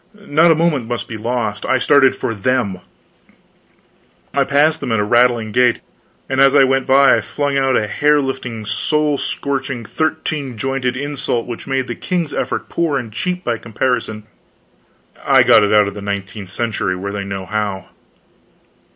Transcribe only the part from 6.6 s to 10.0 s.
went by I flung out a hair lifting soul scorching